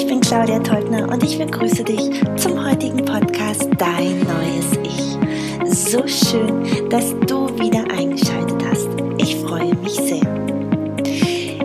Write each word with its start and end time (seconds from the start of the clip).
Ich 0.00 0.06
bin 0.06 0.22
Claudia 0.22 0.58
Teubner 0.60 1.10
und 1.10 1.22
ich 1.22 1.36
begrüße 1.36 1.84
dich 1.84 2.22
zum 2.40 2.64
heutigen 2.64 3.04
Podcast 3.04 3.68
Dein 3.76 4.18
neues 4.20 4.78
Ich. 4.82 5.78
So 5.90 6.08
schön, 6.08 6.88
dass 6.88 7.10
du 7.26 7.46
wieder 7.58 7.84
eingeschaltet 7.90 8.64
hast. 8.64 8.88
Ich 9.18 9.36
freue 9.36 9.74
mich 9.74 9.96
sehr. 9.96 10.24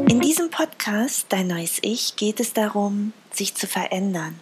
In 0.10 0.20
diesem 0.20 0.50
Podcast 0.50 1.28
Dein 1.30 1.48
neues 1.48 1.78
Ich 1.82 2.18
geht 2.18 2.42
es 2.42 2.52
darum, 2.52 3.14
sich 3.32 3.56
zu 3.56 3.68
verändern, 3.68 4.38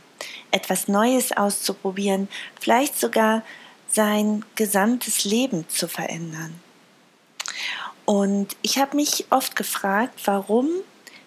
etwas 0.50 0.88
Neues 0.88 1.32
auszuprobieren, 1.32 2.30
vielleicht 2.60 3.00
sogar 3.00 3.44
sein 3.88 4.44
gesamtes 4.56 5.24
Leben 5.24 5.70
zu 5.70 5.88
verändern. 5.88 6.60
Und 8.06 8.56
ich 8.64 8.80
habe 8.80 8.96
mich 8.96 9.26
oft 9.30 9.56
gefragt, 9.56 10.20
warum 10.26 10.68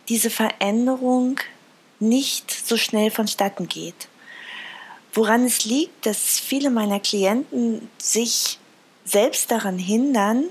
diese 0.09 0.31
Veränderung 0.31 1.39
nicht 1.99 2.51
so 2.51 2.77
schnell 2.77 3.11
vonstatten 3.11 3.69
geht. 3.69 4.09
Woran 5.15 5.45
es 5.45 5.65
liegt, 5.65 6.05
dass 6.05 6.39
viele 6.39 6.71
meiner 6.71 7.01
Klienten 7.01 7.89
sich 7.99 8.59
selbst 9.05 9.51
daran 9.51 9.79
hindern 9.79 10.45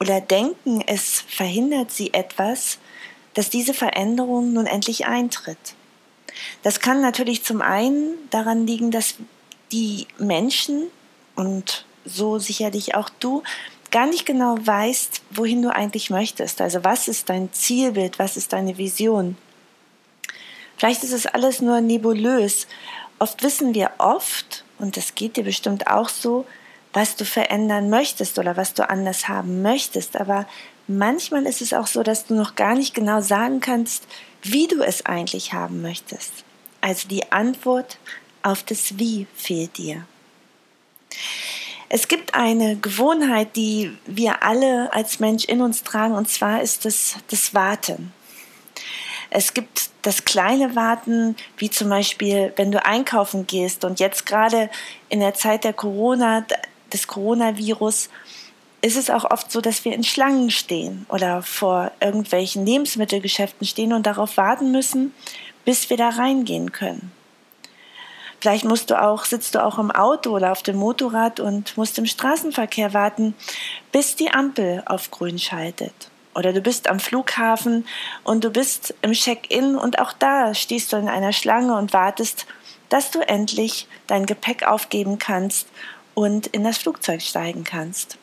oder 0.00 0.20
denken, 0.20 0.82
es 0.86 1.20
verhindert 1.20 1.92
sie 1.92 2.12
etwas, 2.12 2.78
dass 3.34 3.50
diese 3.50 3.74
Veränderung 3.74 4.52
nun 4.52 4.66
endlich 4.66 5.06
eintritt. 5.06 5.74
Das 6.62 6.80
kann 6.80 7.00
natürlich 7.00 7.44
zum 7.44 7.62
einen 7.62 8.14
daran 8.30 8.66
liegen, 8.66 8.90
dass 8.90 9.14
die 9.70 10.06
Menschen 10.18 10.88
und 11.36 11.84
so 12.04 12.38
sicherlich 12.38 12.94
auch 12.94 13.08
du 13.08 13.42
gar 13.90 14.06
nicht 14.06 14.26
genau 14.26 14.56
weißt, 14.60 15.22
wohin 15.30 15.62
du 15.62 15.72
eigentlich 15.72 16.10
möchtest. 16.10 16.60
Also 16.60 16.82
was 16.82 17.06
ist 17.06 17.28
dein 17.28 17.52
Zielbild, 17.52 18.18
was 18.18 18.36
ist 18.36 18.52
deine 18.52 18.76
Vision. 18.76 19.36
Vielleicht 20.76 21.04
ist 21.04 21.12
es 21.12 21.26
alles 21.26 21.60
nur 21.60 21.80
nebulös. 21.80 22.66
Oft 23.18 23.42
wissen 23.42 23.74
wir 23.74 23.92
oft, 23.98 24.64
und 24.78 24.96
das 24.96 25.14
geht 25.14 25.36
dir 25.36 25.44
bestimmt 25.44 25.86
auch 25.86 26.08
so, 26.08 26.46
was 26.92 27.16
du 27.16 27.24
verändern 27.24 27.90
möchtest 27.90 28.38
oder 28.38 28.56
was 28.56 28.74
du 28.74 28.88
anders 28.88 29.28
haben 29.28 29.62
möchtest. 29.62 30.16
Aber 30.16 30.46
manchmal 30.86 31.46
ist 31.46 31.60
es 31.60 31.72
auch 31.72 31.86
so, 31.86 32.02
dass 32.02 32.26
du 32.26 32.34
noch 32.34 32.54
gar 32.54 32.74
nicht 32.74 32.94
genau 32.94 33.20
sagen 33.20 33.60
kannst, 33.60 34.04
wie 34.42 34.66
du 34.66 34.82
es 34.82 35.04
eigentlich 35.06 35.52
haben 35.52 35.82
möchtest. 35.82 36.32
Also 36.80 37.08
die 37.08 37.32
Antwort 37.32 37.98
auf 38.42 38.62
das 38.62 38.98
Wie 38.98 39.26
fehlt 39.34 39.78
dir. 39.78 40.06
Es 41.88 42.08
gibt 42.08 42.34
eine 42.34 42.76
Gewohnheit, 42.76 43.56
die 43.56 43.96
wir 44.06 44.42
alle 44.42 44.92
als 44.92 45.20
Mensch 45.20 45.44
in 45.44 45.60
uns 45.60 45.82
tragen, 45.82 46.14
und 46.14 46.28
zwar 46.28 46.60
ist 46.60 46.86
es 46.86 47.16
das 47.30 47.54
Warten. 47.54 48.12
Es 49.36 49.52
gibt 49.52 49.90
das 50.02 50.24
kleine 50.24 50.76
Warten, 50.76 51.34
wie 51.56 51.68
zum 51.68 51.88
Beispiel, 51.88 52.52
wenn 52.54 52.70
du 52.70 52.84
einkaufen 52.86 53.48
gehst 53.48 53.84
und 53.84 53.98
jetzt 53.98 54.26
gerade 54.26 54.70
in 55.08 55.18
der 55.18 55.34
Zeit 55.34 55.64
der 55.64 55.72
Corona, 55.72 56.46
des 56.92 57.08
Coronavirus, 57.08 58.10
ist 58.80 58.96
es 58.96 59.10
auch 59.10 59.28
oft 59.28 59.50
so, 59.50 59.60
dass 59.60 59.84
wir 59.84 59.92
in 59.92 60.04
Schlangen 60.04 60.52
stehen 60.52 61.04
oder 61.08 61.42
vor 61.42 61.90
irgendwelchen 61.98 62.64
Lebensmittelgeschäften 62.64 63.66
stehen 63.66 63.92
und 63.92 64.06
darauf 64.06 64.36
warten 64.36 64.70
müssen, 64.70 65.12
bis 65.64 65.90
wir 65.90 65.96
da 65.96 66.10
reingehen 66.10 66.70
können. 66.70 67.10
Vielleicht 68.40 68.64
musst 68.64 68.90
du 68.92 69.02
auch, 69.02 69.24
sitzt 69.24 69.56
du 69.56 69.64
auch 69.64 69.80
im 69.80 69.90
Auto 69.90 70.30
oder 70.30 70.52
auf 70.52 70.62
dem 70.62 70.76
Motorrad 70.76 71.40
und 71.40 71.76
musst 71.76 71.98
im 71.98 72.06
Straßenverkehr 72.06 72.94
warten, 72.94 73.34
bis 73.90 74.14
die 74.14 74.30
Ampel 74.30 74.84
auf 74.86 75.10
grün 75.10 75.40
schaltet. 75.40 76.08
Oder 76.34 76.52
du 76.52 76.60
bist 76.60 76.88
am 76.88 77.00
Flughafen 77.00 77.86
und 78.24 78.44
du 78.44 78.50
bist 78.50 78.94
im 79.02 79.12
Check-in 79.12 79.76
und 79.76 79.98
auch 79.98 80.12
da 80.12 80.54
stehst 80.54 80.92
du 80.92 80.96
in 80.96 81.08
einer 81.08 81.32
Schlange 81.32 81.76
und 81.76 81.92
wartest, 81.92 82.46
dass 82.88 83.10
du 83.10 83.20
endlich 83.20 83.88
dein 84.06 84.26
Gepäck 84.26 84.64
aufgeben 84.64 85.18
kannst 85.18 85.68
und 86.14 86.46
in 86.48 86.64
das 86.64 86.78
Flugzeug 86.78 87.22
steigen 87.22 87.64
kannst. 87.64 88.18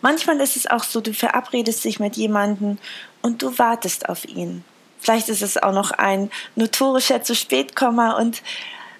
Manchmal 0.00 0.40
ist 0.40 0.56
es 0.56 0.66
auch 0.66 0.84
so, 0.84 1.00
du 1.00 1.12
verabredest 1.12 1.84
dich 1.84 1.98
mit 2.00 2.16
jemandem 2.16 2.78
und 3.22 3.42
du 3.42 3.58
wartest 3.58 4.08
auf 4.08 4.24
ihn. 4.24 4.64
Vielleicht 5.00 5.28
ist 5.28 5.42
es 5.42 5.56
auch 5.56 5.72
noch 5.72 5.90
ein 5.92 6.30
notorischer 6.54 7.22
zu 7.22 7.34
spät 7.34 7.76
Komma 7.76 8.16
und 8.16 8.42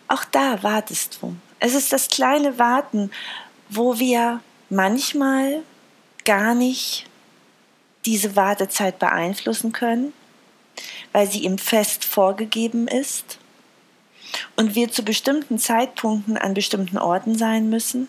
auch 0.09 0.25
da 0.25 0.63
wartest 0.63 1.19
du. 1.21 1.35
Es 1.59 1.75
ist 1.75 1.93
das 1.93 2.09
kleine 2.09 2.59
Warten, 2.59 3.11
wo 3.69 3.99
wir 3.99 4.41
manchmal 4.69 5.63
gar 6.25 6.55
nicht 6.55 7.07
diese 8.07 8.37
Wartezeit 8.37 8.99
beeinflussen 8.99 9.73
können, 9.73 10.13
weil 11.13 11.31
sie 11.31 11.41
ihm 11.41 11.59
fest 11.59 12.05
vorgegeben 12.05 12.89
ist 12.89 13.39
und 14.57 14.75
wir 14.75 14.91
zu 14.91 15.03
bestimmten 15.03 15.59
Zeitpunkten 15.59 16.37
an 16.37 16.55
bestimmten 16.55 16.99
Orten 16.99 17.37
sein 17.37 17.69
müssen. 17.69 18.09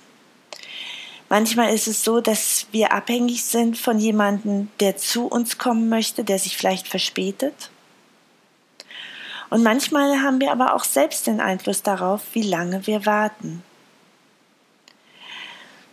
Manchmal 1.30 1.74
ist 1.74 1.88
es 1.88 2.04
so, 2.04 2.22
dass 2.22 2.68
wir 2.72 2.94
abhängig 2.94 3.44
sind 3.44 3.78
von 3.78 4.00
jemandem, 4.00 4.70
der 4.80 4.96
zu 4.96 5.28
uns 5.28 5.58
kommen 5.58 5.90
möchte, 5.90 6.24
der 6.24 6.40
sich 6.40 6.56
vielleicht 6.56 6.88
verspätet. 6.88 7.70
Und 9.50 9.64
manchmal 9.64 10.22
haben 10.22 10.40
wir 10.40 10.52
aber 10.52 10.74
auch 10.74 10.84
selbst 10.84 11.28
den 11.28 11.42
Einfluss 11.42 11.84
darauf, 11.84 12.22
wie 12.34 12.44
lange 12.44 12.86
wir 12.88 13.06
warten. 13.06 13.64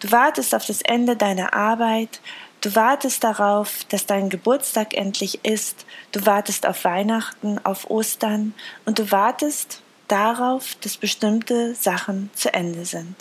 Du 0.01 0.11
wartest 0.13 0.55
auf 0.55 0.67
das 0.67 0.83
Ende 0.83 1.17
deiner 1.17 1.55
Arbeit, 1.55 2.21
du 2.65 2.75
wartest 2.75 3.23
darauf, 3.25 3.85
dass 3.91 4.07
dein 4.07 4.31
Geburtstag 4.31 4.95
endlich 4.95 5.45
ist, 5.45 5.85
du 6.13 6.25
wartest 6.25 6.67
auf 6.67 6.85
Weihnachten, 6.85 7.59
auf 7.65 7.91
Ostern. 7.91 8.55
Und 8.87 8.99
du 8.99 9.11
wartest 9.11 9.83
darauf, 10.09 10.75
dass 10.81 10.97
bestimmte 10.97 11.75
Sachen 11.75 12.31
zu 12.35 12.53
Ende 12.55 12.85
sind. 12.85 13.15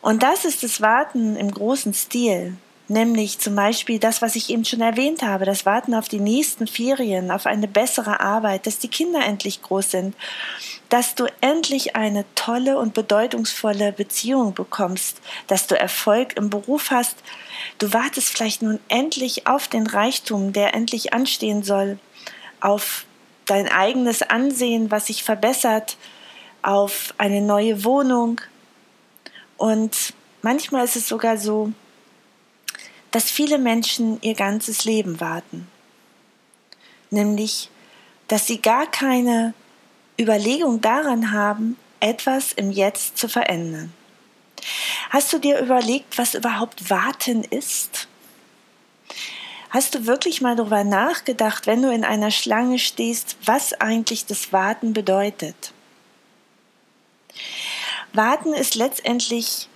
Und 0.00 0.22
das 0.22 0.44
ist 0.44 0.64
das 0.64 0.80
Warten 0.80 1.36
im 1.36 1.50
großen 1.50 1.94
Stil. 1.94 2.56
Nämlich 2.88 3.38
zum 3.38 3.54
Beispiel 3.54 4.00
das, 4.00 4.20
was 4.20 4.34
ich 4.34 4.50
eben 4.50 4.64
schon 4.64 4.80
erwähnt 4.80 5.22
habe, 5.22 5.44
das 5.44 5.64
Warten 5.64 5.94
auf 5.94 6.08
die 6.08 6.18
nächsten 6.18 6.66
Ferien, 6.66 7.30
auf 7.30 7.46
eine 7.46 7.68
bessere 7.68 8.20
Arbeit, 8.20 8.66
dass 8.66 8.78
die 8.78 8.88
Kinder 8.88 9.24
endlich 9.24 9.62
groß 9.62 9.92
sind, 9.92 10.16
dass 10.92 11.14
du 11.14 11.24
endlich 11.40 11.96
eine 11.96 12.26
tolle 12.34 12.76
und 12.76 12.92
bedeutungsvolle 12.92 13.92
Beziehung 13.92 14.52
bekommst, 14.52 15.22
dass 15.46 15.66
du 15.66 15.74
Erfolg 15.74 16.36
im 16.36 16.50
Beruf 16.50 16.90
hast. 16.90 17.16
Du 17.78 17.94
wartest 17.94 18.28
vielleicht 18.28 18.60
nun 18.60 18.78
endlich 18.88 19.46
auf 19.46 19.68
den 19.68 19.86
Reichtum, 19.86 20.52
der 20.52 20.74
endlich 20.74 21.14
anstehen 21.14 21.62
soll, 21.62 21.98
auf 22.60 23.06
dein 23.46 23.68
eigenes 23.68 24.20
Ansehen, 24.20 24.90
was 24.90 25.06
sich 25.06 25.24
verbessert, 25.24 25.96
auf 26.60 27.14
eine 27.16 27.40
neue 27.40 27.84
Wohnung. 27.84 28.42
Und 29.56 30.12
manchmal 30.42 30.84
ist 30.84 30.96
es 30.96 31.08
sogar 31.08 31.38
so, 31.38 31.72
dass 33.12 33.30
viele 33.30 33.56
Menschen 33.56 34.20
ihr 34.20 34.34
ganzes 34.34 34.84
Leben 34.84 35.20
warten. 35.20 35.68
Nämlich, 37.08 37.70
dass 38.28 38.46
sie 38.46 38.60
gar 38.60 38.90
keine 38.90 39.54
Überlegung 40.20 40.80
daran 40.80 41.32
haben, 41.32 41.76
etwas 42.00 42.52
im 42.52 42.70
Jetzt 42.70 43.16
zu 43.16 43.28
verändern. 43.28 43.92
Hast 45.10 45.32
du 45.32 45.38
dir 45.38 45.60
überlegt, 45.60 46.18
was 46.18 46.34
überhaupt 46.34 46.90
Warten 46.90 47.44
ist? 47.44 48.08
Hast 49.70 49.94
du 49.94 50.06
wirklich 50.06 50.42
mal 50.42 50.54
darüber 50.54 50.84
nachgedacht, 50.84 51.66
wenn 51.66 51.80
du 51.80 51.90
in 51.90 52.04
einer 52.04 52.30
Schlange 52.30 52.78
stehst, 52.78 53.36
was 53.44 53.72
eigentlich 53.72 54.26
das 54.26 54.52
Warten 54.52 54.92
bedeutet? 54.92 55.72
Warten 58.12 58.52
ist 58.52 58.74
letztendlich 58.74 59.68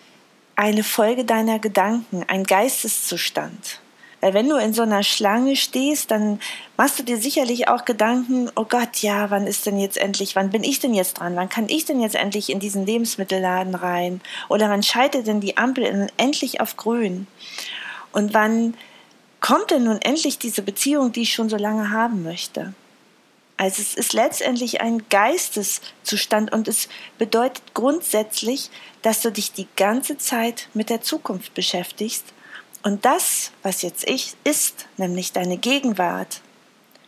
eine 0.54 0.84
Folge 0.84 1.24
deiner 1.24 1.58
Gedanken, 1.58 2.24
ein 2.28 2.44
Geisteszustand. 2.44 3.80
Weil 4.20 4.34
wenn 4.34 4.48
du 4.48 4.56
in 4.56 4.72
so 4.72 4.82
einer 4.82 5.02
Schlange 5.02 5.56
stehst, 5.56 6.10
dann 6.10 6.40
machst 6.76 6.98
du 6.98 7.02
dir 7.02 7.18
sicherlich 7.18 7.68
auch 7.68 7.84
Gedanken, 7.84 8.50
oh 8.56 8.64
Gott, 8.64 8.98
ja, 8.98 9.30
wann 9.30 9.46
ist 9.46 9.66
denn 9.66 9.78
jetzt 9.78 9.98
endlich, 9.98 10.34
wann 10.34 10.50
bin 10.50 10.64
ich 10.64 10.80
denn 10.80 10.94
jetzt 10.94 11.20
dran, 11.20 11.36
wann 11.36 11.50
kann 11.50 11.68
ich 11.68 11.84
denn 11.84 12.00
jetzt 12.00 12.14
endlich 12.14 12.50
in 12.50 12.58
diesen 12.58 12.86
Lebensmittelladen 12.86 13.74
rein? 13.74 14.20
Oder 14.48 14.70
wann 14.70 14.82
schaltet 14.82 15.26
denn 15.26 15.40
die 15.40 15.56
Ampel 15.56 16.08
endlich 16.16 16.60
auf 16.60 16.76
grün? 16.76 17.26
Und 18.12 18.32
wann 18.32 18.74
kommt 19.40 19.70
denn 19.70 19.84
nun 19.84 20.00
endlich 20.00 20.38
diese 20.38 20.62
Beziehung, 20.62 21.12
die 21.12 21.22
ich 21.22 21.34
schon 21.34 21.50
so 21.50 21.56
lange 21.56 21.90
haben 21.90 22.22
möchte? 22.22 22.72
Also 23.58 23.80
es 23.80 23.94
ist 23.94 24.12
letztendlich 24.12 24.80
ein 24.80 25.08
Geisteszustand 25.08 26.52
und 26.52 26.68
es 26.68 26.88
bedeutet 27.16 27.62
grundsätzlich, 27.74 28.70
dass 29.02 29.22
du 29.22 29.30
dich 29.30 29.52
die 29.52 29.68
ganze 29.76 30.18
Zeit 30.18 30.68
mit 30.74 30.90
der 30.90 31.00
Zukunft 31.00 31.54
beschäftigst 31.54 32.34
und 32.86 33.04
das, 33.04 33.50
was 33.64 33.82
jetzt 33.82 34.08
ich 34.08 34.34
ist, 34.44 34.86
nämlich 34.96 35.32
deine 35.32 35.56
Gegenwart, 35.56 36.40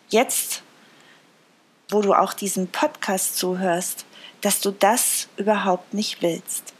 jetzt, 0.08 0.64
wo 1.88 2.02
du 2.02 2.14
auch 2.14 2.32
diesen 2.32 2.66
Podcast 2.66 3.36
zuhörst, 3.36 4.04
dass 4.40 4.60
du 4.60 4.72
das 4.72 5.28
überhaupt 5.36 5.94
nicht 5.94 6.20
willst. 6.20 6.74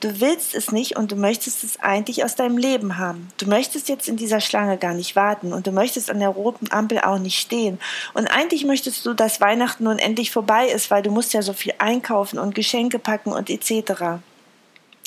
Du 0.00 0.20
willst 0.20 0.54
es 0.54 0.70
nicht 0.70 0.98
und 0.98 1.12
du 1.12 1.16
möchtest 1.16 1.64
es 1.64 1.80
eigentlich 1.80 2.24
aus 2.24 2.34
deinem 2.34 2.58
Leben 2.58 2.98
haben. 2.98 3.28
Du 3.38 3.46
möchtest 3.46 3.88
jetzt 3.88 4.06
in 4.06 4.18
dieser 4.18 4.42
Schlange 4.42 4.76
gar 4.76 4.92
nicht 4.92 5.16
warten 5.16 5.54
und 5.54 5.66
du 5.66 5.72
möchtest 5.72 6.10
an 6.10 6.20
der 6.20 6.28
roten 6.28 6.70
Ampel 6.70 7.00
auch 7.00 7.18
nicht 7.18 7.40
stehen. 7.40 7.80
Und 8.12 8.26
eigentlich 8.26 8.66
möchtest 8.66 9.06
du, 9.06 9.14
dass 9.14 9.40
Weihnachten 9.40 9.84
nun 9.84 9.98
endlich 9.98 10.30
vorbei 10.30 10.68
ist, 10.68 10.90
weil 10.90 11.02
du 11.02 11.10
musst 11.10 11.32
ja 11.32 11.40
so 11.40 11.54
viel 11.54 11.72
einkaufen 11.78 12.38
und 12.38 12.54
Geschenke 12.54 12.98
packen 12.98 13.32
und 13.32 13.48
etc. 13.48 14.20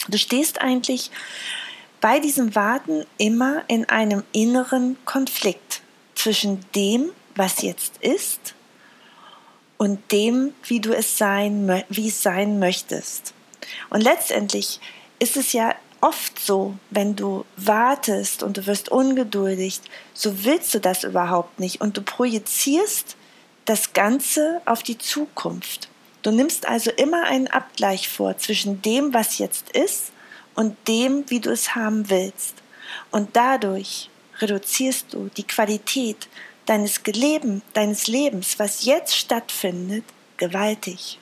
Du 0.07 0.17
stehst 0.17 0.59
eigentlich 0.61 1.11
bei 2.01 2.19
diesem 2.19 2.55
Warten 2.55 3.05
immer 3.17 3.63
in 3.67 3.87
einem 3.87 4.23
inneren 4.33 4.97
Konflikt 5.05 5.81
zwischen 6.15 6.65
dem, 6.75 7.11
was 7.35 7.61
jetzt 7.61 7.97
ist, 7.97 8.55
und 9.77 10.11
dem, 10.11 10.53
wie 10.65 10.79
du 10.79 10.93
es 10.93 11.17
sein, 11.17 11.83
wie 11.89 12.09
es 12.09 12.21
sein 12.21 12.59
möchtest. 12.59 13.33
Und 13.89 14.01
letztendlich 14.01 14.79
ist 15.17 15.37
es 15.37 15.53
ja 15.53 15.73
oft 16.01 16.39
so, 16.39 16.75
wenn 16.89 17.15
du 17.15 17.45
wartest 17.57 18.43
und 18.43 18.57
du 18.57 18.67
wirst 18.67 18.89
ungeduldig, 18.89 19.81
so 20.13 20.43
willst 20.43 20.73
du 20.73 20.79
das 20.79 21.03
überhaupt 21.03 21.59
nicht 21.59 21.81
und 21.81 21.97
du 21.97 22.01
projizierst 22.01 23.15
das 23.65 23.93
Ganze 23.93 24.61
auf 24.65 24.83
die 24.83 24.97
Zukunft. 24.97 25.89
Du 26.21 26.31
nimmst 26.31 26.67
also 26.67 26.91
immer 26.91 27.23
einen 27.23 27.47
Abgleich 27.47 28.09
vor 28.09 28.37
zwischen 28.37 28.81
dem, 28.81 29.13
was 29.13 29.37
jetzt 29.37 29.71
ist 29.71 30.11
und 30.55 30.75
dem, 30.87 31.29
wie 31.29 31.39
du 31.39 31.51
es 31.51 31.75
haben 31.75 32.09
willst. 32.09 32.55
Und 33.11 33.35
dadurch 33.35 34.09
reduzierst 34.39 35.13
du 35.13 35.29
die 35.37 35.47
Qualität 35.47 36.27
deines, 36.65 37.03
Geleben, 37.03 37.61
deines 37.73 38.07
Lebens, 38.07 38.59
was 38.59 38.85
jetzt 38.85 39.15
stattfindet, 39.15 40.03
gewaltig. 40.37 41.19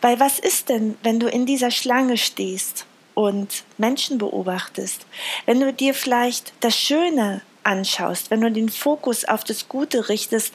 Weil 0.00 0.20
was 0.20 0.38
ist 0.38 0.68
denn, 0.68 0.96
wenn 1.02 1.20
du 1.20 1.28
in 1.28 1.46
dieser 1.46 1.70
Schlange 1.70 2.16
stehst 2.16 2.86
und 3.14 3.64
Menschen 3.78 4.18
beobachtest, 4.18 5.06
wenn 5.46 5.60
du 5.60 5.72
dir 5.72 5.94
vielleicht 5.94 6.52
das 6.60 6.76
Schöne 6.76 7.42
anschaust, 7.64 8.30
wenn 8.30 8.40
du 8.40 8.50
den 8.50 8.68
Fokus 8.68 9.24
auf 9.24 9.42
das 9.42 9.68
Gute 9.68 10.08
richtest 10.08 10.54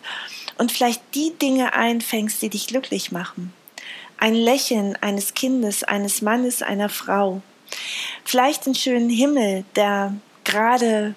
und 0.58 0.72
vielleicht 0.72 1.02
die 1.16 1.34
Dinge 1.42 1.74
einfängst, 1.74 2.42
die 2.42 2.50
dich 2.50 2.68
glücklich 2.68 3.12
machen. 3.12 3.54
Ein 4.18 4.36
Lächeln 4.36 4.96
eines 5.02 5.34
Kindes, 5.34 5.84
eines 5.84 6.22
Mannes, 6.22 6.62
einer 6.62 6.90
Frau. 6.90 7.42
Vielleicht 8.26 8.66
einen 8.66 8.76
schönen 8.76 9.10
Himmel, 9.10 9.66
der 9.76 10.16
gerade 10.44 11.16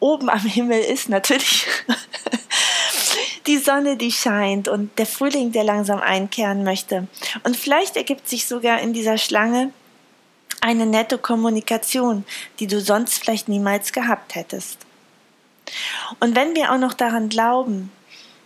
oben 0.00 0.28
am 0.28 0.40
Himmel 0.40 0.80
ist, 0.80 1.08
natürlich 1.08 1.66
die 3.46 3.58
Sonne, 3.58 3.96
die 3.96 4.12
scheint 4.12 4.68
und 4.68 4.98
der 4.98 5.06
Frühling, 5.06 5.52
der 5.52 5.64
langsam 5.64 6.00
einkehren 6.00 6.64
möchte. 6.64 7.08
Und 7.42 7.56
vielleicht 7.56 7.96
ergibt 7.96 8.28
sich 8.28 8.46
sogar 8.46 8.80
in 8.80 8.92
dieser 8.92 9.18
Schlange 9.18 9.72
eine 10.60 10.86
nette 10.86 11.18
Kommunikation, 11.18 12.24
die 12.58 12.66
du 12.66 12.80
sonst 12.80 13.18
vielleicht 13.18 13.48
niemals 13.48 13.92
gehabt 13.92 14.34
hättest. 14.34 14.78
Und 16.20 16.36
wenn 16.36 16.54
wir 16.54 16.72
auch 16.72 16.78
noch 16.78 16.94
daran 16.94 17.28
glauben, 17.28 17.90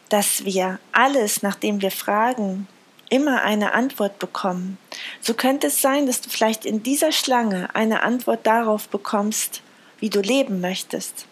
dass 0.08 0.44
wir 0.44 0.78
alles, 0.92 1.42
nachdem 1.42 1.82
wir 1.82 1.90
fragen, 1.90 2.66
immer 3.10 3.42
eine 3.42 3.72
Antwort 3.72 4.18
bekommen, 4.18 4.78
so 5.20 5.34
könnte 5.34 5.68
es 5.68 5.80
sein, 5.80 6.06
dass 6.06 6.20
du 6.20 6.30
vielleicht 6.30 6.64
in 6.64 6.82
dieser 6.82 7.12
Schlange 7.12 7.74
eine 7.74 8.02
Antwort 8.02 8.46
darauf 8.46 8.88
bekommst, 8.88 9.62
wie 10.00 10.10
du 10.10 10.20
leben 10.20 10.60
möchtest 10.60 11.26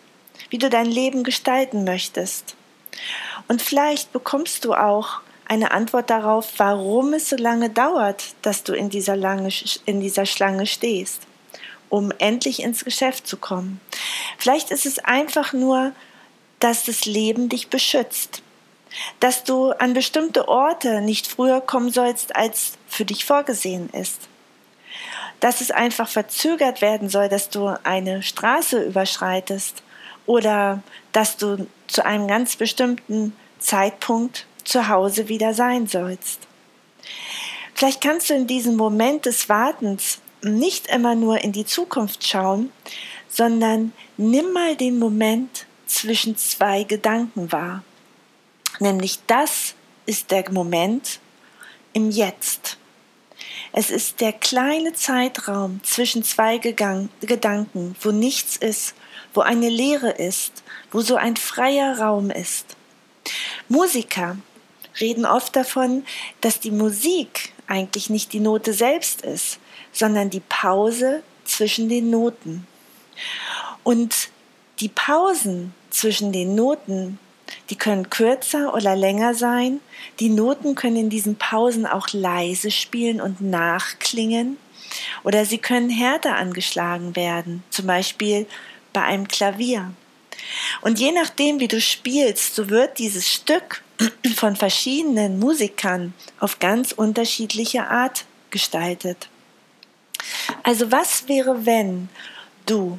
wie 0.50 0.58
du 0.58 0.70
dein 0.70 0.86
Leben 0.86 1.24
gestalten 1.24 1.84
möchtest. 1.84 2.56
Und 3.48 3.62
vielleicht 3.62 4.12
bekommst 4.12 4.64
du 4.64 4.74
auch 4.74 5.20
eine 5.46 5.70
Antwort 5.70 6.10
darauf, 6.10 6.52
warum 6.56 7.12
es 7.12 7.28
so 7.28 7.36
lange 7.36 7.70
dauert, 7.70 8.34
dass 8.42 8.64
du 8.64 8.72
in 8.72 8.90
dieser, 8.90 9.16
lange, 9.16 9.50
in 9.84 10.00
dieser 10.00 10.26
Schlange 10.26 10.66
stehst, 10.66 11.22
um 11.88 12.12
endlich 12.18 12.62
ins 12.62 12.84
Geschäft 12.84 13.26
zu 13.26 13.36
kommen. 13.36 13.80
Vielleicht 14.38 14.70
ist 14.70 14.86
es 14.86 14.98
einfach 14.98 15.52
nur, 15.52 15.92
dass 16.58 16.84
das 16.84 17.04
Leben 17.04 17.48
dich 17.48 17.68
beschützt, 17.68 18.42
dass 19.20 19.44
du 19.44 19.70
an 19.72 19.92
bestimmte 19.92 20.48
Orte 20.48 21.00
nicht 21.00 21.26
früher 21.26 21.60
kommen 21.60 21.90
sollst, 21.90 22.34
als 22.36 22.74
für 22.88 23.04
dich 23.04 23.24
vorgesehen 23.24 23.90
ist, 23.90 24.28
dass 25.40 25.60
es 25.60 25.70
einfach 25.70 26.08
verzögert 26.08 26.80
werden 26.80 27.08
soll, 27.08 27.28
dass 27.28 27.50
du 27.50 27.74
eine 27.84 28.22
Straße 28.22 28.82
überschreitest 28.82 29.82
oder 30.24 30.82
dass 31.12 31.36
du 31.36 31.66
zu 31.86 32.04
einem 32.04 32.26
ganz 32.26 32.56
bestimmten 32.56 33.36
Zeitpunkt 33.58 34.46
zu 34.64 34.88
Hause 34.88 35.28
wieder 35.28 35.54
sein 35.54 35.86
sollst. 35.86 36.40
Vielleicht 37.74 38.00
kannst 38.00 38.30
du 38.30 38.34
in 38.34 38.46
diesem 38.46 38.76
Moment 38.76 39.26
des 39.26 39.48
Wartens 39.48 40.20
nicht 40.42 40.86
immer 40.86 41.14
nur 41.14 41.42
in 41.42 41.52
die 41.52 41.66
Zukunft 41.66 42.26
schauen, 42.26 42.72
sondern 43.28 43.92
nimm 44.16 44.52
mal 44.52 44.76
den 44.76 44.98
Moment 44.98 45.66
zwischen 45.86 46.36
zwei 46.36 46.84
Gedanken 46.84 47.52
wahr. 47.52 47.84
Nämlich 48.78 49.20
das 49.26 49.75
ist 50.06 50.31
der 50.31 50.50
Moment 50.50 51.20
im 51.93 52.11
Jetzt. 52.11 52.78
Es 53.73 53.90
ist 53.90 54.20
der 54.20 54.32
kleine 54.32 54.93
Zeitraum 54.93 55.81
zwischen 55.82 56.23
zwei 56.23 56.58
Gedanken, 56.58 57.96
wo 58.00 58.11
nichts 58.11 58.56
ist 58.56 58.94
wo 59.37 59.43
eine 59.43 59.69
Leere 59.69 60.11
ist, 60.11 60.64
wo 60.90 61.02
so 61.02 61.17
ein 61.17 61.37
freier 61.37 61.99
Raum 62.00 62.31
ist. 62.31 62.75
Musiker 63.69 64.38
reden 64.99 65.26
oft 65.26 65.55
davon, 65.55 66.05
dass 66.40 66.58
die 66.58 66.70
Musik 66.70 67.52
eigentlich 67.67 68.08
nicht 68.08 68.32
die 68.32 68.40
Note 68.40 68.73
selbst 68.73 69.20
ist, 69.20 69.58
sondern 69.93 70.31
die 70.31 70.40
Pause 70.40 71.23
zwischen 71.44 71.88
den 71.88 72.11
Noten. 72.11 72.67
Und 73.82 74.31
die 74.81 74.88
Pausen 74.88 75.75
zwischen 75.90 76.32
den 76.32 76.55
Noten, 76.55 77.19
die 77.70 77.76
können 77.76 78.10
kürzer 78.10 78.75
oder 78.75 78.96
länger 78.96 79.34
sein. 79.34 79.81
Die 80.20 80.28
Noten 80.28 80.75
können 80.75 80.96
in 80.96 81.10
diesen 81.10 81.37
Pausen 81.37 81.87
auch 81.87 82.08
leise 82.12 82.70
spielen 82.70 83.20
und 83.20 83.40
nachklingen. 83.40 84.56
Oder 85.25 85.44
sie 85.44 85.58
können 85.58 85.90
härter 85.90 86.37
angeschlagen 86.37 87.16
werden, 87.16 87.62
zum 87.70 87.87
Beispiel 87.87 88.46
bei 88.93 89.02
einem 89.02 89.28
Klavier. 89.28 89.93
Und 90.81 90.98
je 90.98 91.12
nachdem, 91.12 91.60
wie 91.60 91.69
du 91.69 91.81
spielst, 91.81 92.54
so 92.54 92.70
wird 92.70 92.98
dieses 92.98 93.31
Stück 93.31 93.82
von 94.37 94.56
verschiedenen 94.56 95.38
Musikern 95.38 96.14
auf 96.38 96.58
ganz 96.58 96.92
unterschiedliche 96.92 97.88
Art 97.88 98.25
gestaltet. 98.50 99.28
Also 100.62 100.90
was 100.92 101.28
wäre, 101.28 101.66
wenn 101.66 102.08
du 102.64 102.99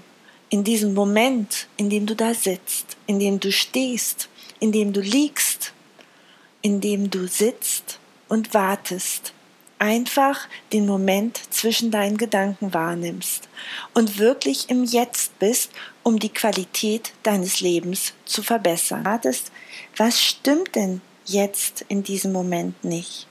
in 0.50 0.64
diesem 0.64 0.94
Moment, 0.94 1.68
in 1.78 1.90
dem 1.90 2.06
du 2.06 2.16
da 2.16 2.34
sitzt, 2.34 2.98
in 3.06 3.20
dem 3.20 3.40
du 3.40 3.52
stehst, 3.52 4.30
in 4.60 4.72
dem 4.72 4.94
du 4.94 5.02
liegst, 5.02 5.74
in 6.62 6.82
dem 6.82 7.10
du 7.10 7.28
sitzt 7.28 8.00
und 8.28 8.54
wartest, 8.54 9.34
einfach 9.80 10.48
den 10.74 10.86
Moment 10.86 11.40
zwischen 11.54 11.92
deinen 11.92 12.18
Gedanken 12.18 12.74
wahrnimmst 12.74 13.48
und 13.94 14.18
wirklich 14.18 14.70
im 14.70 14.84
Jetzt 14.84 15.38
bist, 15.40 15.72
um 16.04 16.20
die 16.20 16.34
Qualität 16.34 17.14
deines 17.24 17.60
Lebens 17.62 18.14
zu 18.26 18.42
verbessern. 18.42 19.06
Wartest, 19.06 19.52
was 19.96 20.22
stimmt 20.22 20.76
denn 20.76 21.02
jetzt 21.26 21.86
in 21.90 22.04
diesem 22.04 22.32
Moment 22.32 22.84
nicht? 22.84 23.28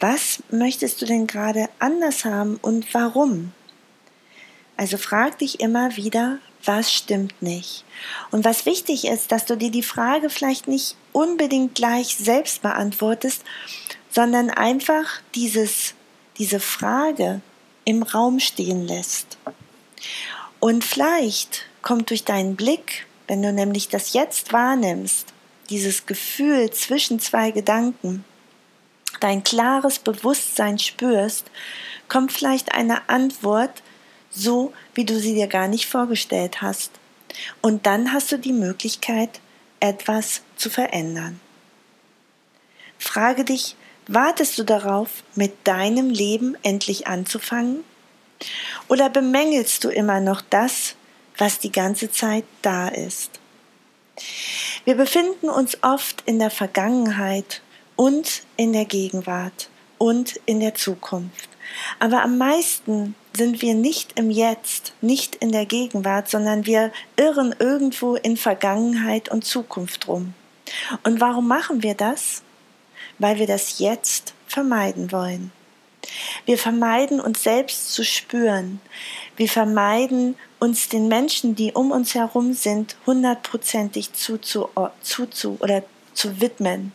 Was 0.00 0.42
möchtest 0.50 1.00
du 1.00 1.06
denn 1.06 1.26
gerade 1.26 1.68
anders 1.78 2.24
haben 2.24 2.58
und 2.60 2.92
warum? 2.92 3.52
Also 4.80 4.96
frag 4.96 5.38
dich 5.38 5.60
immer 5.60 5.94
wieder, 5.96 6.38
was 6.64 6.90
stimmt 6.90 7.42
nicht? 7.42 7.84
Und 8.30 8.46
was 8.46 8.64
wichtig 8.64 9.06
ist, 9.06 9.30
dass 9.30 9.44
du 9.44 9.54
dir 9.54 9.70
die 9.70 9.82
Frage 9.82 10.30
vielleicht 10.30 10.68
nicht 10.68 10.96
unbedingt 11.12 11.74
gleich 11.74 12.16
selbst 12.16 12.62
beantwortest, 12.62 13.44
sondern 14.10 14.48
einfach 14.48 15.20
dieses, 15.34 15.92
diese 16.38 16.60
Frage 16.60 17.42
im 17.84 18.02
Raum 18.02 18.40
stehen 18.40 18.88
lässt. 18.88 19.36
Und 20.60 20.82
vielleicht 20.82 21.66
kommt 21.82 22.08
durch 22.08 22.24
deinen 22.24 22.56
Blick, 22.56 23.06
wenn 23.28 23.42
du 23.42 23.52
nämlich 23.52 23.90
das 23.90 24.14
Jetzt 24.14 24.50
wahrnimmst, 24.50 25.34
dieses 25.68 26.06
Gefühl 26.06 26.70
zwischen 26.70 27.20
zwei 27.20 27.50
Gedanken, 27.50 28.24
dein 29.20 29.44
klares 29.44 29.98
Bewusstsein 29.98 30.78
spürst, 30.78 31.50
kommt 32.08 32.32
vielleicht 32.32 32.72
eine 32.72 33.10
Antwort, 33.10 33.82
so 34.30 34.72
wie 34.94 35.04
du 35.04 35.18
sie 35.18 35.34
dir 35.34 35.46
gar 35.46 35.68
nicht 35.68 35.86
vorgestellt 35.86 36.62
hast. 36.62 36.92
Und 37.60 37.86
dann 37.86 38.12
hast 38.12 38.32
du 38.32 38.38
die 38.38 38.52
Möglichkeit, 38.52 39.40
etwas 39.80 40.42
zu 40.56 40.70
verändern. 40.70 41.40
Frage 42.98 43.44
dich, 43.44 43.76
Wartest 44.12 44.58
du 44.58 44.64
darauf, 44.64 45.22
mit 45.36 45.68
deinem 45.68 46.10
Leben 46.10 46.56
endlich 46.64 47.06
anzufangen? 47.06 47.84
Oder 48.88 49.08
bemängelst 49.08 49.84
du 49.84 49.88
immer 49.88 50.18
noch 50.18 50.40
das, 50.40 50.96
was 51.38 51.60
die 51.60 51.70
ganze 51.70 52.10
Zeit 52.10 52.42
da 52.60 52.88
ist? 52.88 53.38
Wir 54.84 54.96
befinden 54.96 55.48
uns 55.48 55.78
oft 55.84 56.24
in 56.26 56.40
der 56.40 56.50
Vergangenheit 56.50 57.62
und 57.94 58.42
in 58.56 58.72
der 58.72 58.84
Gegenwart 58.84 59.68
und 59.96 60.40
in 60.44 60.58
der 60.58 60.74
Zukunft. 60.74 61.49
Aber 61.98 62.22
am 62.22 62.38
meisten 62.38 63.14
sind 63.34 63.62
wir 63.62 63.74
nicht 63.74 64.18
im 64.18 64.30
Jetzt, 64.30 64.92
nicht 65.00 65.36
in 65.36 65.52
der 65.52 65.66
Gegenwart, 65.66 66.28
sondern 66.28 66.66
wir 66.66 66.92
irren 67.16 67.54
irgendwo 67.58 68.16
in 68.16 68.36
Vergangenheit 68.36 69.28
und 69.28 69.44
Zukunft 69.44 70.08
rum. 70.08 70.34
Und 71.04 71.20
warum 71.20 71.48
machen 71.48 71.82
wir 71.82 71.94
das? 71.94 72.42
Weil 73.18 73.38
wir 73.38 73.46
das 73.46 73.78
Jetzt 73.78 74.34
vermeiden 74.46 75.12
wollen. 75.12 75.52
Wir 76.44 76.58
vermeiden 76.58 77.20
uns 77.20 77.42
selbst 77.42 77.92
zu 77.92 78.04
spüren. 78.04 78.80
Wir 79.36 79.48
vermeiden 79.48 80.36
uns 80.58 80.88
den 80.88 81.08
Menschen, 81.08 81.54
die 81.54 81.72
um 81.72 81.90
uns 81.90 82.14
herum 82.14 82.52
sind, 82.52 82.96
hundertprozentig 83.06 84.12
zuzu, 84.12 84.68
zuzu 85.02 85.56
oder 85.60 85.82
zu 86.14 86.40
widmen, 86.40 86.92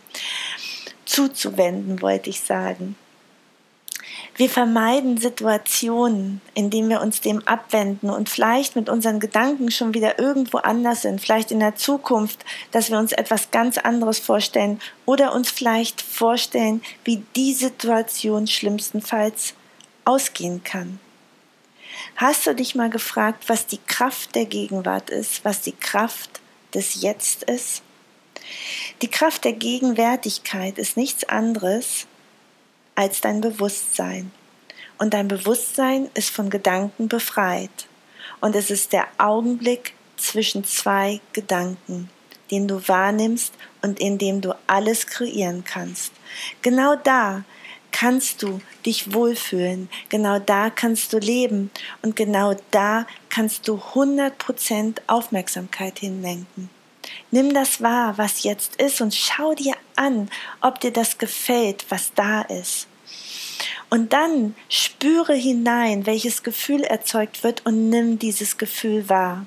zuzuwenden, 1.06 2.02
wollte 2.02 2.30
ich 2.30 2.42
sagen. 2.42 2.96
Wir 4.38 4.50
vermeiden 4.50 5.18
Situationen, 5.18 6.42
in 6.56 6.70
denen 6.70 6.90
wir 6.90 7.00
uns 7.00 7.22
dem 7.22 7.48
abwenden 7.48 8.10
und 8.10 8.28
vielleicht 8.28 8.76
mit 8.76 8.90
unseren 8.90 9.22
Gedanken 9.22 9.72
schon 9.72 9.94
wieder 9.94 10.20
irgendwo 10.20 10.58
anders 10.58 11.04
sind, 11.04 11.22
vielleicht 11.22 11.52
in 11.52 11.62
der 11.62 11.76
Zukunft, 11.76 12.44
dass 12.72 12.92
wir 12.92 13.00
uns 13.00 13.14
etwas 13.14 13.52
ganz 13.52 13.78
anderes 13.78 14.20
vorstellen 14.20 14.82
oder 15.06 15.34
uns 15.34 15.50
vielleicht 15.50 16.02
vorstellen, 16.02 16.82
wie 17.06 17.24
die 17.38 17.54
Situation 17.54 18.46
schlimmstenfalls 18.46 19.54
ausgehen 20.04 20.66
kann. 20.66 21.00
Hast 22.18 22.46
du 22.46 22.54
dich 22.54 22.76
mal 22.76 22.90
gefragt, 22.90 23.48
was 23.48 23.68
die 23.68 23.80
Kraft 23.88 24.36
der 24.36 24.46
Gegenwart 24.46 25.10
ist, 25.10 25.46
was 25.46 25.62
die 25.62 25.72
Kraft 25.72 26.42
des 26.74 27.02
Jetzt 27.02 27.44
ist? 27.44 27.84
Die 29.02 29.08
Kraft 29.08 29.46
der 29.46 29.54
Gegenwärtigkeit 29.54 30.78
ist 30.78 30.98
nichts 30.98 31.24
anderes 31.24 32.06
als 32.96 33.22
dein 33.22 33.42
Bewusstsein. 33.42 34.32
Und 34.98 35.14
dein 35.14 35.28
Bewusstsein 35.28 36.10
ist 36.14 36.30
von 36.30 36.50
Gedanken 36.50 37.08
befreit. 37.08 37.88
Und 38.42 38.56
es 38.56 38.72
ist 38.72 38.94
der 38.94 39.08
Augenblick 39.18 39.94
zwischen 40.18 40.64
zwei 40.64 41.20
Gedanken, 41.34 42.10
den 42.52 42.68
du 42.68 42.88
wahrnimmst 42.88 43.54
und 43.82 44.00
in 44.00 44.18
dem 44.18 44.42
du 44.42 44.56
alles 44.68 45.08
kreieren 45.08 45.64
kannst. 45.66 46.14
Genau 46.62 46.96
da 46.96 47.44
kannst 47.92 48.44
du 48.44 48.60
dich 48.86 49.14
wohlfühlen, 49.14 49.90
genau 50.10 50.38
da 50.40 50.70
kannst 50.70 51.14
du 51.14 51.18
leben 51.18 51.72
und 52.02 52.16
genau 52.16 52.54
da 52.72 53.08
kannst 53.30 53.68
du 53.68 53.76
100% 53.76 54.98
Aufmerksamkeit 55.08 56.00
hinlenken. 56.00 56.70
Nimm 57.32 57.54
das 57.54 57.82
wahr, 57.82 58.18
was 58.18 58.44
jetzt 58.44 58.82
ist 58.82 59.02
und 59.02 59.14
schau 59.14 59.54
dir 59.54 59.76
an, 59.96 60.30
ob 60.62 60.80
dir 60.80 60.92
das 60.92 61.18
gefällt, 61.18 61.86
was 61.90 62.14
da 62.14 62.42
ist. 62.42 62.88
Und 63.90 64.14
dann 64.14 64.56
spüre 64.70 65.34
hinein, 65.34 66.06
welches 66.06 66.44
Gefühl 66.44 66.84
erzeugt 66.84 67.44
wird 67.44 67.66
und 67.66 67.90
nimm 67.90 68.20
dieses 68.20 68.58
Gefühl 68.58 69.10
wahr. 69.10 69.46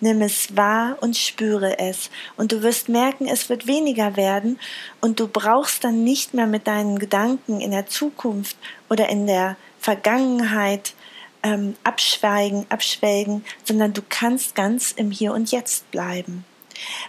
Nimm 0.00 0.22
es 0.22 0.56
wahr 0.56 0.96
und 1.00 1.16
spüre 1.16 1.78
es. 1.78 2.10
Und 2.36 2.52
du 2.52 2.62
wirst 2.62 2.88
merken, 2.88 3.26
es 3.26 3.48
wird 3.48 3.66
weniger 3.66 4.16
werden 4.16 4.58
und 5.00 5.20
du 5.20 5.28
brauchst 5.28 5.84
dann 5.84 6.04
nicht 6.04 6.34
mehr 6.34 6.46
mit 6.46 6.66
deinen 6.66 6.98
Gedanken 6.98 7.60
in 7.60 7.72
der 7.72 7.86
Zukunft 7.86 8.56
oder 8.88 9.08
in 9.08 9.26
der 9.26 9.56
Vergangenheit 9.78 10.94
ähm, 11.42 11.76
abschweigen, 11.84 12.66
abschwelgen, 12.70 13.44
sondern 13.64 13.92
du 13.92 14.02
kannst 14.08 14.54
ganz 14.54 14.92
im 14.92 15.10
Hier 15.10 15.32
und 15.32 15.50
Jetzt 15.50 15.90
bleiben 15.90 16.44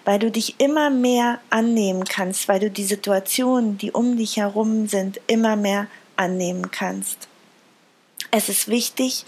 weil 0.03 0.19
du 0.19 0.31
dich 0.31 0.59
immer 0.59 0.89
mehr 0.89 1.39
annehmen 1.49 2.03
kannst, 2.03 2.47
weil 2.47 2.59
du 2.59 2.69
die 2.69 2.83
Situationen, 2.83 3.77
die 3.77 3.91
um 3.91 4.17
dich 4.17 4.37
herum 4.37 4.87
sind, 4.87 5.19
immer 5.27 5.55
mehr 5.55 5.87
annehmen 6.15 6.71
kannst. 6.71 7.27
Es 8.31 8.49
ist 8.49 8.67
wichtig 8.67 9.25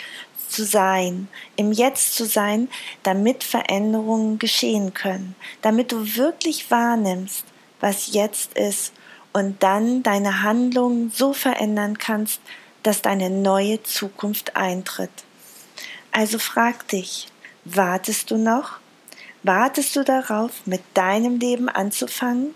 zu 0.50 0.64
sein, 0.64 1.28
im 1.56 1.72
Jetzt 1.72 2.16
zu 2.16 2.26
sein, 2.26 2.70
damit 3.04 3.44
Veränderungen 3.44 4.40
geschehen 4.40 4.94
können, 4.94 5.36
damit 5.62 5.92
du 5.92 6.16
wirklich 6.16 6.72
wahrnimmst, 6.72 7.44
was 7.80 8.14
jetzt 8.14 8.54
ist 8.58 8.94
und 9.34 9.62
dann 9.62 10.04
deine 10.04 10.42
Handlungen 10.42 11.12
so 11.12 11.34
verändern 11.34 11.98
kannst, 11.98 12.42
dass 12.84 13.02
deine 13.02 13.30
neue 13.30 13.84
Zukunft 13.84 14.56
eintritt. 14.56 15.12
Also 16.12 16.40
frag 16.40 16.88
dich, 16.88 17.28
wartest 17.66 18.32
du 18.32 18.38
noch? 18.38 18.80
Wartest 19.48 19.96
du 19.96 20.04
darauf, 20.04 20.52
mit 20.66 20.82
deinem 20.94 21.40
Leben 21.40 21.70
anzufangen? 21.70 22.54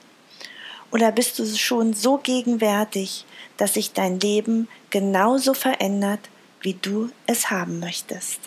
Oder 0.91 1.13
bist 1.13 1.39
du 1.39 1.45
schon 1.45 1.93
so 1.93 2.17
gegenwärtig, 2.17 3.25
dass 3.55 3.75
sich 3.75 3.93
dein 3.93 4.19
Leben 4.19 4.67
genauso 4.89 5.53
verändert, 5.53 6.19
wie 6.60 6.74
du 6.74 7.10
es 7.27 7.50
haben 7.50 7.79
möchtest? 7.79 8.41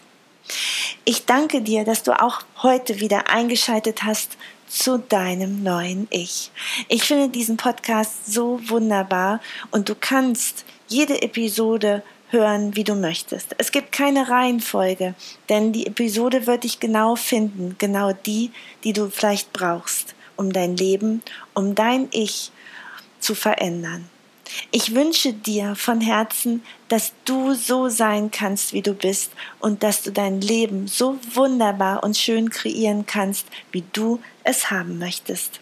Ich 1.07 1.25
danke 1.25 1.63
dir, 1.63 1.85
dass 1.85 2.03
du 2.03 2.13
auch 2.13 2.43
heute 2.63 3.01
wieder 3.01 3.31
eingeschaltet 3.31 4.03
hast 4.03 4.37
zu 4.69 4.99
deinem 4.99 5.63
neuen 5.63 6.07
Ich. 6.11 6.51
Ich 6.89 7.05
finde 7.05 7.31
diesen 7.31 7.57
Podcast 7.57 8.27
so 8.27 8.61
wunderbar 8.69 9.41
und 9.71 9.89
du 9.89 9.95
kannst 9.95 10.67
jede 10.87 11.23
Episode 11.23 12.03
hören, 12.35 12.77
wie 12.77 12.85
du 12.85 12.95
möchtest. 12.95 13.55
Es 13.57 13.73
gibt 13.73 13.93
keine 13.93 14.29
Reihenfolge, 14.29 15.15
denn 15.49 15.73
die 15.73 15.87
Episode 15.87 16.47
wird 16.47 16.65
dich 16.65 16.81
genau 16.81 17.17
finden, 17.17 17.77
genau 17.79 18.13
die, 18.13 18.51
die 18.85 18.93
du 18.93 19.09
vielleicht 19.09 19.55
brauchst, 19.55 20.15
um 20.37 20.53
dein 20.53 20.77
Leben, 20.77 21.23
um 21.55 21.75
dein 21.75 22.09
Ich 22.11 22.53
zu 23.21 23.35
verändern. 23.35 24.11
Ich 24.71 24.95
wünsche 24.95 25.33
dir 25.33 25.75
von 25.75 26.01
Herzen, 26.01 26.63
dass 26.89 27.13
du 27.25 27.55
so 27.55 27.89
sein 27.89 28.31
kannst, 28.31 28.73
wie 28.73 28.83
du 28.83 28.93
bist 28.93 29.33
und 29.61 29.83
dass 29.83 30.03
du 30.03 30.13
dein 30.13 30.41
Leben 30.41 30.87
so 30.87 31.19
wunderbar 31.33 32.05
und 32.05 32.17
schön 32.17 32.51
kreieren 32.51 33.07
kannst, 33.07 33.47
wie 33.73 33.85
du 33.93 34.21
es 34.45 34.71
haben 34.71 34.99
möchtest. 34.99 35.61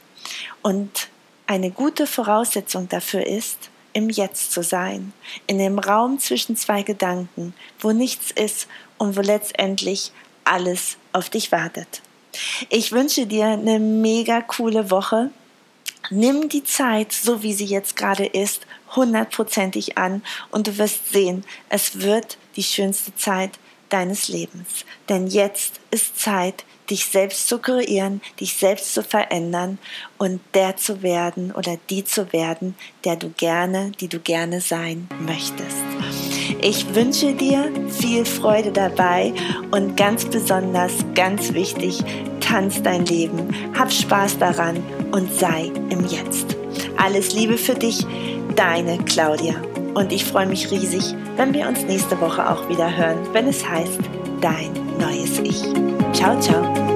Und 0.62 1.08
eine 1.46 1.70
gute 1.70 2.06
Voraussetzung 2.06 2.88
dafür 2.88 3.26
ist, 3.26 3.70
im 3.92 4.10
Jetzt 4.10 4.52
zu 4.52 4.62
sein, 4.62 5.12
in 5.46 5.58
dem 5.58 5.78
Raum 5.78 6.18
zwischen 6.18 6.56
zwei 6.56 6.82
Gedanken, 6.82 7.54
wo 7.80 7.92
nichts 7.92 8.30
ist 8.30 8.68
und 8.98 9.16
wo 9.16 9.20
letztendlich 9.20 10.12
alles 10.44 10.96
auf 11.12 11.30
dich 11.30 11.52
wartet. 11.52 12.02
Ich 12.70 12.92
wünsche 12.92 13.26
dir 13.26 13.46
eine 13.46 13.78
mega 13.78 14.40
coole 14.40 14.90
Woche. 14.90 15.30
Nimm 16.10 16.48
die 16.48 16.64
Zeit, 16.64 17.12
so 17.12 17.42
wie 17.42 17.52
sie 17.52 17.64
jetzt 17.64 17.96
gerade 17.96 18.26
ist, 18.26 18.66
hundertprozentig 18.94 19.98
an 19.98 20.22
und 20.50 20.66
du 20.66 20.78
wirst 20.78 21.12
sehen, 21.12 21.44
es 21.68 22.00
wird 22.00 22.36
die 22.56 22.62
schönste 22.62 23.14
Zeit 23.14 23.52
deines 23.92 24.28
Lebens. 24.28 24.84
Denn 25.08 25.26
jetzt 25.26 25.80
ist 25.90 26.18
Zeit, 26.18 26.64
dich 26.90 27.06
selbst 27.06 27.48
zu 27.48 27.58
kreieren, 27.58 28.20
dich 28.40 28.54
selbst 28.54 28.94
zu 28.94 29.02
verändern 29.02 29.78
und 30.18 30.40
der 30.54 30.76
zu 30.76 31.02
werden 31.02 31.52
oder 31.52 31.78
die 31.90 32.04
zu 32.04 32.32
werden, 32.32 32.74
der 33.04 33.16
du 33.16 33.30
gerne, 33.30 33.92
die 34.00 34.08
du 34.08 34.18
gerne 34.18 34.60
sein 34.60 35.08
möchtest. 35.20 35.76
Ich 36.60 36.94
wünsche 36.94 37.32
dir 37.34 37.72
viel 37.88 38.24
Freude 38.24 38.72
dabei 38.72 39.32
und 39.70 39.96
ganz 39.96 40.24
besonders, 40.24 40.92
ganz 41.14 41.54
wichtig, 41.54 42.02
tanz 42.40 42.82
dein 42.82 43.06
Leben, 43.06 43.48
hab 43.78 43.90
Spaß 43.90 44.38
daran 44.38 44.82
und 45.12 45.32
sei 45.32 45.72
im 45.90 46.06
Jetzt. 46.06 46.56
Alles 46.96 47.32
Liebe 47.32 47.56
für 47.56 47.74
dich, 47.74 48.06
deine 48.54 48.98
Claudia. 49.04 49.54
Und 49.94 50.12
ich 50.12 50.24
freue 50.24 50.46
mich 50.46 50.70
riesig, 50.70 51.14
wenn 51.36 51.52
wir 51.52 51.68
uns 51.68 51.82
nächste 51.84 52.20
Woche 52.20 52.48
auch 52.48 52.68
wieder 52.68 52.94
hören, 52.96 53.18
wenn 53.32 53.48
es 53.48 53.66
heißt 53.68 54.00
Dein 54.40 54.72
neues 54.98 55.38
Ich. 55.38 55.62
Ciao, 56.12 56.38
ciao. 56.40 56.91